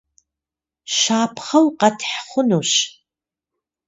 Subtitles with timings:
[0.97, 2.71] Щапхъэу къэтхь хъунущ.